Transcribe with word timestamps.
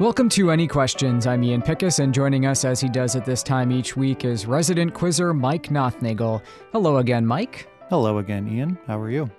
Welcome 0.00 0.30
to 0.30 0.50
Any 0.50 0.66
Questions. 0.66 1.26
I'm 1.26 1.44
Ian 1.44 1.60
Pickus, 1.60 1.98
and 1.98 2.14
joining 2.14 2.46
us 2.46 2.64
as 2.64 2.80
he 2.80 2.88
does 2.88 3.16
at 3.16 3.26
this 3.26 3.42
time 3.42 3.70
each 3.70 3.98
week 3.98 4.24
is 4.24 4.46
resident 4.46 4.94
quizzer 4.94 5.34
Mike 5.34 5.64
Nothnagel. 5.64 6.40
Hello 6.72 6.96
again, 6.96 7.26
Mike. 7.26 7.68
Hello 7.90 8.16
again, 8.16 8.48
Ian. 8.48 8.78
How 8.86 8.98
are 8.98 9.10
you? 9.10 9.30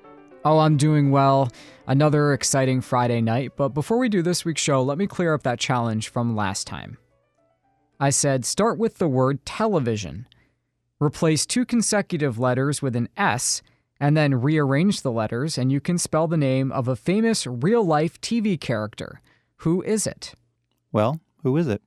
Oh, 0.46 0.60
I'm 0.60 0.78
doing 0.78 1.10
well. 1.10 1.50
Another 1.88 2.32
exciting 2.34 2.80
Friday 2.80 3.22
night, 3.22 3.54
but 3.56 3.70
before 3.70 3.98
we 3.98 4.08
do 4.08 4.22
this 4.22 4.46
week's 4.46 4.62
show, 4.62 4.84
let 4.84 5.00
me 5.00 5.08
clear 5.08 5.34
up 5.34 5.42
that 5.42 5.58
challenge 5.58 6.10
from 6.10 6.36
last 6.36 6.68
time. 6.68 7.00
I 8.00 8.12
said 8.12 8.46
start 8.46 8.78
with 8.78 9.00
the 9.00 9.08
word 9.08 9.44
television, 9.48 10.28
replace 11.00 11.48
two 11.48 11.66
consecutive 11.66 12.38
letters 12.38 12.84
with 12.84 12.96
an 12.96 13.10
S, 13.18 13.64
and 14.00 14.16
then 14.16 14.40
rearrange 14.40 15.02
the 15.02 15.12
letters, 15.12 15.58
and 15.58 15.72
you 15.72 15.82
can 15.82 15.98
spell 15.98 16.28
the 16.28 16.38
name 16.38 16.72
of 16.72 16.88
a 16.88 16.96
famous 16.96 17.48
real 17.48 17.84
life 17.84 18.22
TV 18.22 18.62
character. 18.62 19.22
Who 19.62 19.82
is 19.82 20.06
it? 20.06 20.36
Well, 20.92 21.20
who 21.44 21.58
is 21.58 21.68
it? 21.68 21.82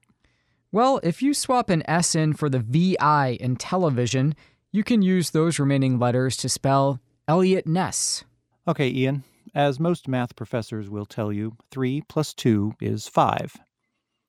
Well, 0.73 1.01
if 1.03 1.23
you 1.23 1.35
swap 1.35 1.71
an 1.71 1.83
S 1.89 2.15
in 2.15 2.33
for 2.33 2.49
the 2.49 2.59
VI 2.59 3.39
in 3.41 3.57
television, 3.57 4.35
you 4.73 4.83
can 4.83 5.03
use 5.03 5.31
those 5.31 5.59
remaining 5.59 5.99
letters 5.99 6.37
to 6.39 6.49
spell 6.49 7.01
Eliot 7.29 7.67
Ness. 7.67 8.25
Okay, 8.67 8.89
Ian. 8.91 9.23
As 9.55 9.79
most 9.79 10.09
math 10.09 10.35
professors 10.35 10.91
will 10.91 11.07
tell 11.07 11.33
you, 11.33 11.57
3 11.71 12.03
plus 12.09 12.35
2 12.35 12.75
is 12.81 13.07
5. 13.07 13.57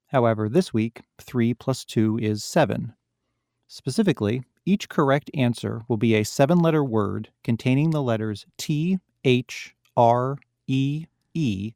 However, 0.07 0.47
this 0.47 0.71
week, 0.71 1.01
3 1.19 1.55
plus 1.55 1.83
2 1.83 2.19
is 2.19 2.43
7. 2.43 2.93
Specifically, 3.67 4.43
each 4.65 4.89
correct 4.89 5.31
answer 5.33 5.83
will 5.87 5.97
be 5.97 6.15
a 6.15 6.23
seven 6.23 6.59
letter 6.59 6.83
word 6.83 7.29
containing 7.43 7.89
the 7.89 8.01
letters 8.01 8.45
T, 8.57 8.99
H, 9.23 9.75
R, 9.97 10.37
E, 10.67 11.05
E, 11.33 11.73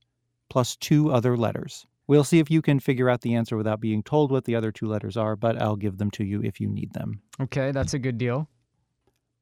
plus 0.49 0.75
two 0.75 1.11
other 1.11 1.35
letters. 1.37 1.85
We'll 2.09 2.23
see 2.23 2.39
if 2.39 2.49
you 2.49 2.63
can 2.63 2.79
figure 2.79 3.07
out 3.07 3.21
the 3.21 3.35
answer 3.35 3.55
without 3.55 3.79
being 3.79 4.01
told 4.01 4.31
what 4.31 4.45
the 4.45 4.55
other 4.55 4.71
two 4.71 4.87
letters 4.87 5.15
are, 5.15 5.35
but 5.35 5.61
I'll 5.61 5.75
give 5.75 5.99
them 5.99 6.09
to 6.11 6.23
you 6.23 6.41
if 6.41 6.59
you 6.59 6.67
need 6.67 6.93
them. 6.93 7.21
Okay, 7.39 7.71
that's 7.71 7.93
a 7.93 7.99
good 7.99 8.17
deal. 8.17 8.49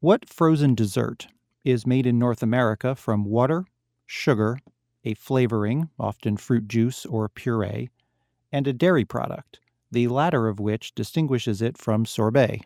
What 0.01 0.27
frozen 0.27 0.75
dessert 0.75 1.27
is 1.63 1.87
made 1.87 2.05
in 2.05 2.19
North 2.19 2.43
America 2.43 2.93
from 2.93 3.23
water, 3.23 3.63
sugar, 4.05 4.59
a 5.05 5.13
flavoring, 5.13 5.87
often 5.97 6.35
fruit 6.35 6.67
juice 6.67 7.05
or 7.05 7.29
puree, 7.29 7.89
and 8.51 8.67
a 8.67 8.73
dairy 8.73 9.05
product, 9.05 9.61
the 9.89 10.09
latter 10.09 10.49
of 10.49 10.59
which 10.59 10.93
distinguishes 10.93 11.61
it 11.61 11.77
from 11.77 12.05
sorbet? 12.05 12.63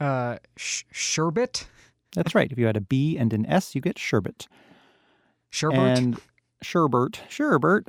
Uh, 0.00 0.38
sh- 0.56 0.82
sherbet? 0.90 1.68
That's 2.12 2.34
right. 2.34 2.50
If 2.50 2.58
you 2.58 2.66
add 2.66 2.76
a 2.76 2.80
B 2.80 3.18
and 3.18 3.32
an 3.32 3.46
S, 3.46 3.76
you 3.76 3.80
get 3.80 4.00
sherbet. 4.00 4.48
Sherbet? 5.48 5.78
And 5.78 6.20
sherbert. 6.60 7.20
sherbet 7.28 7.86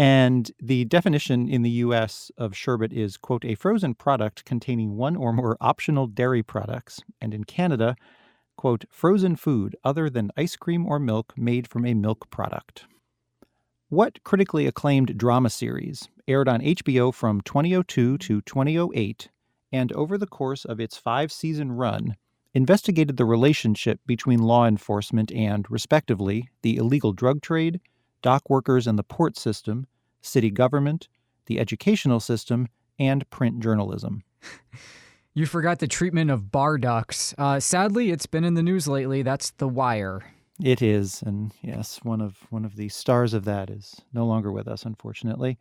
and 0.00 0.50
the 0.58 0.86
definition 0.86 1.46
in 1.46 1.60
the 1.60 1.84
US 1.84 2.30
of 2.38 2.56
sherbet 2.56 2.90
is, 2.90 3.18
quote, 3.18 3.44
a 3.44 3.54
frozen 3.54 3.92
product 3.92 4.46
containing 4.46 4.96
one 4.96 5.14
or 5.14 5.30
more 5.30 5.58
optional 5.60 6.06
dairy 6.06 6.42
products. 6.42 7.02
And 7.20 7.34
in 7.34 7.44
Canada, 7.44 7.96
quote, 8.56 8.86
frozen 8.88 9.36
food 9.36 9.76
other 9.84 10.08
than 10.08 10.30
ice 10.38 10.56
cream 10.56 10.86
or 10.86 10.98
milk 10.98 11.34
made 11.36 11.68
from 11.68 11.84
a 11.84 11.92
milk 11.92 12.30
product. 12.30 12.86
What 13.90 14.24
critically 14.24 14.66
acclaimed 14.66 15.18
drama 15.18 15.50
series 15.50 16.08
aired 16.26 16.48
on 16.48 16.62
HBO 16.62 17.12
from 17.12 17.42
2002 17.42 18.16
to 18.16 18.40
2008 18.40 19.28
and 19.70 19.92
over 19.92 20.16
the 20.16 20.26
course 20.26 20.64
of 20.64 20.80
its 20.80 20.96
five 20.96 21.30
season 21.30 21.72
run 21.72 22.16
investigated 22.54 23.18
the 23.18 23.26
relationship 23.26 24.00
between 24.06 24.40
law 24.40 24.64
enforcement 24.64 25.30
and, 25.30 25.70
respectively, 25.70 26.48
the 26.62 26.78
illegal 26.78 27.12
drug 27.12 27.42
trade, 27.42 27.82
dock 28.22 28.48
workers 28.48 28.86
in 28.86 28.96
the 28.96 29.02
port 29.02 29.36
system, 29.36 29.86
city 30.20 30.50
government, 30.50 31.08
the 31.46 31.58
educational 31.58 32.20
system, 32.20 32.68
and 32.98 33.28
print 33.30 33.60
journalism. 33.60 34.22
You 35.32 35.46
forgot 35.46 35.78
the 35.78 35.86
treatment 35.86 36.30
of 36.30 36.50
bar 36.50 36.76
ducks. 36.76 37.34
Uh, 37.38 37.60
sadly, 37.60 38.10
it's 38.10 38.26
been 38.26 38.42
in 38.42 38.54
the 38.54 38.64
news 38.64 38.88
lately. 38.88 39.22
That's 39.22 39.52
The 39.52 39.68
Wire. 39.68 40.24
It 40.60 40.82
is, 40.82 41.22
and 41.22 41.52
yes, 41.62 42.00
one 42.02 42.20
of 42.20 42.36
one 42.50 42.64
of 42.64 42.74
the 42.74 42.88
stars 42.88 43.32
of 43.32 43.44
that 43.44 43.70
is 43.70 44.02
no 44.12 44.26
longer 44.26 44.50
with 44.50 44.66
us, 44.66 44.84
unfortunately. 44.84 45.56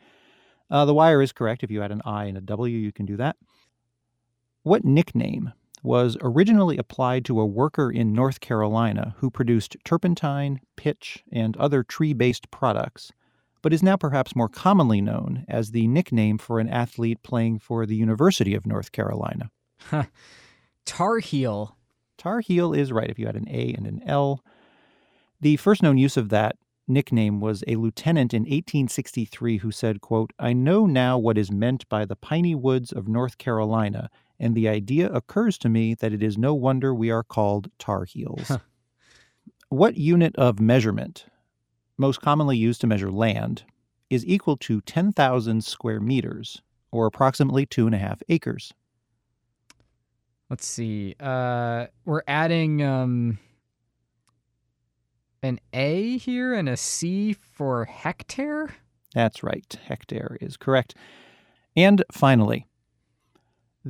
Uh, 0.72 0.86
the 0.86 0.94
Wire 0.94 1.22
is 1.22 1.32
correct. 1.32 1.64
If 1.64 1.70
you 1.70 1.84
add 1.84 1.92
an 1.92 2.02
I 2.04 2.26
and 2.26 2.38
a 2.38 2.42
W, 2.42 2.78
you 2.78 2.92
can 2.92 3.06
do 3.06 3.16
that. 3.18 3.38
What 4.64 4.84
nickname 4.84 5.54
was 5.84 6.18
originally 6.22 6.78
applied 6.78 7.26
to 7.26 7.40
a 7.40 7.46
worker 7.46 7.90
in 7.92 8.14
North 8.14 8.40
Carolina 8.40 9.16
who 9.18 9.30
produced 9.30 9.78
turpentine, 9.84 10.60
pitch, 10.76 11.24
and 11.32 11.56
other 11.58 11.84
tree 11.84 12.14
based 12.14 12.52
products, 12.52 13.12
but 13.62 13.74
is 13.74 13.84
now 13.84 13.96
perhaps 13.96 14.36
more 14.36 14.50
commonly 14.50 15.02
known 15.02 15.46
as 15.48 15.72
the 15.72 15.88
nickname 15.88 16.38
for 16.38 16.60
an 16.60 16.70
athlete 16.70 17.22
playing 17.24 17.60
for 17.60 17.86
the 17.86 17.96
University 17.96 18.54
of 18.56 18.66
North 18.66 18.92
Carolina. 18.92 19.52
Tar 20.86 21.20
Heel. 21.20 21.78
Tar 22.18 22.42
Heel 22.42 22.74
is 22.74 22.92
right 22.92 23.10
if 23.10 23.20
you 23.20 23.26
had 23.26 23.36
an 23.36 23.48
A 23.50 23.74
and 23.74 23.88
an 23.88 24.02
L. 24.06 24.44
The 25.40 25.58
first 25.58 25.82
known 25.82 25.98
use 25.98 26.18
of 26.18 26.30
that 26.30 26.58
nickname 26.88 27.40
was 27.40 27.64
a 27.68 27.76
lieutenant 27.76 28.34
in 28.34 28.42
1863 28.42 29.58
who 29.58 29.72
said, 29.72 30.02
quote, 30.02 30.34
I 30.40 30.54
know 30.54 30.86
now 30.86 31.18
what 31.18 31.38
is 31.38 31.52
meant 31.52 31.88
by 31.88 32.04
the 32.04 32.16
piney 32.16 32.56
woods 32.56 32.92
of 32.92 33.08
North 33.08 33.38
Carolina 33.38 34.10
and 34.40 34.56
the 34.56 34.70
idea 34.70 35.12
occurs 35.12 35.58
to 35.60 35.70
me 35.70 35.94
that 35.96 36.14
it 36.14 36.24
is 36.24 36.38
no 36.38 36.54
wonder 36.54 36.94
we 36.94 37.10
are 37.10 37.24
called 37.24 37.70
Tar 37.78 38.06
Heels. 38.06 38.52
what 39.70 39.98
unit 39.98 40.36
of 40.38 40.60
measurement, 40.60 41.26
most 41.98 42.22
commonly 42.22 42.58
used 42.58 42.82
to 42.82 42.88
measure 42.88 43.12
land, 43.12 43.64
is 44.10 44.26
equal 44.26 44.58
to 44.58 44.82
10,000 44.82 45.64
square 45.64 46.00
meters, 46.00 46.62
or 46.92 47.06
approximately 47.06 47.66
two 47.66 47.86
and 47.86 47.94
a 47.94 48.00
half 48.00 48.22
acres? 48.30 48.74
Let's 50.50 50.66
see. 50.66 51.16
Uh, 51.20 51.88
we're 52.06 52.24
adding 52.28 52.82
um, 52.82 53.38
an 55.44 55.60
A 55.74 56.18
here 56.18 56.54
and 56.54 56.68
a 56.68 56.78
C 56.78 57.34
for 57.34 57.86
hectare? 57.86 58.74
That's 59.14 59.44
right. 59.44 59.78
Hectare 59.88 60.38
is 60.42 60.58
correct. 60.58 60.96
And 61.76 62.04
finally, 62.12 62.66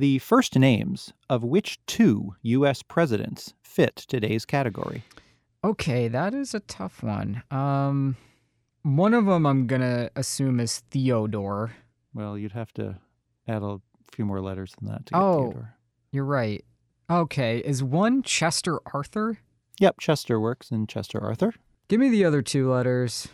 the 0.00 0.18
first 0.18 0.58
names 0.58 1.12
of 1.28 1.44
which 1.44 1.78
two 1.86 2.34
U.S. 2.42 2.82
presidents 2.82 3.54
fit 3.62 3.94
today's 3.96 4.44
category? 4.44 5.04
Okay, 5.62 6.08
that 6.08 6.34
is 6.34 6.54
a 6.54 6.60
tough 6.60 7.02
one. 7.02 7.42
Um, 7.50 8.16
one 8.82 9.14
of 9.14 9.26
them 9.26 9.46
I'm 9.46 9.66
going 9.66 9.82
to 9.82 10.10
assume 10.16 10.58
is 10.58 10.80
Theodore. 10.90 11.72
Well, 12.14 12.38
you'd 12.38 12.52
have 12.52 12.72
to 12.74 12.98
add 13.46 13.62
a 13.62 13.80
few 14.10 14.24
more 14.24 14.40
letters 14.40 14.74
than 14.80 14.88
that 14.88 15.06
to 15.06 15.12
get 15.12 15.20
oh, 15.20 15.44
Theodore. 15.44 15.74
You're 16.12 16.24
right. 16.24 16.64
Okay, 17.10 17.58
is 17.58 17.82
one 17.82 18.22
Chester 18.22 18.80
Arthur? 18.94 19.38
Yep, 19.80 19.98
Chester 20.00 20.40
works 20.40 20.70
in 20.70 20.86
Chester 20.86 21.20
Arthur. 21.20 21.52
Give 21.88 22.00
me 22.00 22.08
the 22.08 22.24
other 22.24 22.40
two 22.40 22.70
letters. 22.70 23.28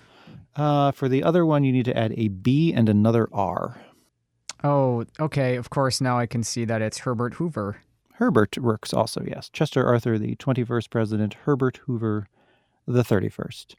Uh, 0.57 0.91
for 0.91 1.09
the 1.09 1.23
other 1.23 1.47
one, 1.47 1.63
you 1.63 1.73
need 1.73 1.85
to 1.85 1.97
add 1.97 2.15
a 2.17 2.29
B 2.29 2.73
and 2.73 2.89
another 2.89 3.29
R. 3.33 3.81
Oh, 4.65 5.05
okay. 5.21 5.57
Of 5.57 5.71
course, 5.71 6.01
now 6.01 6.19
I 6.19 6.27
can 6.27 6.43
see 6.43 6.65
that 6.65 6.83
it's 6.83 6.99
Herbert 6.99 7.35
Hoover. 7.35 7.83
Herbert 8.15 8.57
works 8.59 8.95
also, 8.95 9.23
yes. 9.27 9.51
Chester 9.51 9.87
Arthur, 9.87 10.19
the 10.19 10.37
21st 10.37 10.91
president, 10.91 11.35
Herbert 11.45 11.79
Hoover, 11.85 12.29
the 12.87 13.03
31st. 13.03 13.75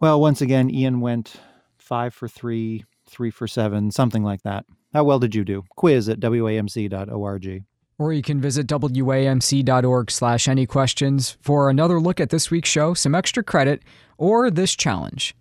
Well, 0.00 0.20
once 0.20 0.42
again, 0.42 0.68
Ian 0.70 1.00
went 1.00 1.36
five 1.78 2.12
for 2.12 2.28
three, 2.28 2.84
three 3.08 3.30
for 3.30 3.48
seven, 3.48 3.90
something 3.90 4.22
like 4.22 4.42
that. 4.42 4.66
How 4.92 5.04
well 5.04 5.18
did 5.18 5.34
you 5.34 5.44
do? 5.44 5.64
Quiz 5.76 6.08
at 6.08 6.20
wamc.org. 6.20 7.64
Or 7.98 8.12
you 8.12 8.22
can 8.22 8.40
visit 8.40 8.66
wamc.org 8.66 10.10
slash 10.10 10.48
any 10.48 10.66
questions 10.66 11.38
for 11.40 11.70
another 11.70 11.98
look 11.98 12.20
at 12.20 12.28
this 12.28 12.50
week's 12.50 12.68
show, 12.68 12.92
some 12.92 13.14
extra 13.14 13.42
credit, 13.42 13.82
or 14.18 14.50
this 14.50 14.76
challenge. 14.76 15.34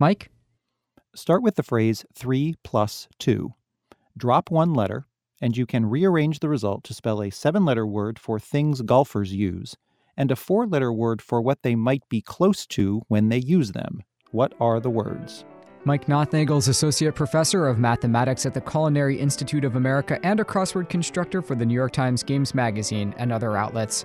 Mike? 0.00 0.30
Start 1.14 1.42
with 1.42 1.56
the 1.56 1.64
phrase 1.64 2.04
3 2.14 2.54
plus 2.62 3.08
2. 3.18 3.52
Drop 4.16 4.48
one 4.48 4.72
letter, 4.74 5.06
and 5.40 5.56
you 5.56 5.66
can 5.66 5.86
rearrange 5.86 6.38
the 6.38 6.48
result 6.48 6.84
to 6.84 6.94
spell 6.94 7.20
a 7.20 7.30
seven 7.30 7.64
letter 7.64 7.84
word 7.84 8.18
for 8.18 8.38
things 8.38 8.80
golfers 8.82 9.32
use, 9.32 9.76
and 10.16 10.30
a 10.30 10.36
four 10.36 10.66
letter 10.66 10.92
word 10.92 11.20
for 11.20 11.40
what 11.40 11.62
they 11.62 11.74
might 11.74 12.08
be 12.08 12.20
close 12.20 12.64
to 12.66 13.02
when 13.08 13.28
they 13.28 13.38
use 13.38 13.72
them. 13.72 14.04
What 14.30 14.52
are 14.60 14.78
the 14.78 14.90
words? 14.90 15.44
Mike 15.84 16.06
Nothnagel 16.06 16.58
is 16.58 16.68
Associate 16.68 17.14
Professor 17.14 17.66
of 17.66 17.78
Mathematics 17.78 18.46
at 18.46 18.54
the 18.54 18.60
Culinary 18.60 19.18
Institute 19.18 19.64
of 19.64 19.74
America 19.74 20.20
and 20.22 20.38
a 20.38 20.44
crossword 20.44 20.88
constructor 20.88 21.42
for 21.42 21.56
the 21.56 21.66
New 21.66 21.74
York 21.74 21.92
Times 21.92 22.22
Games 22.22 22.54
Magazine 22.54 23.14
and 23.16 23.32
other 23.32 23.56
outlets. 23.56 24.04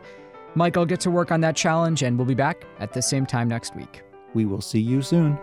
Mike, 0.56 0.78
I'll 0.78 0.86
get 0.86 1.02
to 1.02 1.12
work 1.12 1.32
on 1.32 1.42
that 1.42 1.56
challenge, 1.56 2.02
and 2.02 2.18
we'll 2.18 2.26
be 2.26 2.34
back 2.34 2.64
at 2.80 2.94
the 2.94 3.02
same 3.02 3.26
time 3.26 3.50
next 3.50 3.76
week. 3.76 4.04
We 4.34 4.46
will 4.46 4.62
see 4.62 4.80
you 4.80 5.02
soon. 5.02 5.38